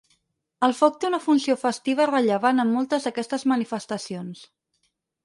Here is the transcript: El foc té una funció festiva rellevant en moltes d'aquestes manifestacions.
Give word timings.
El 0.67 0.71
foc 0.77 0.95
té 1.01 1.07
una 1.09 1.19
funció 1.25 1.55
festiva 1.63 2.07
rellevant 2.11 2.63
en 2.65 2.71
moltes 2.79 3.05
d'aquestes 3.09 3.47
manifestacions. 3.53 4.41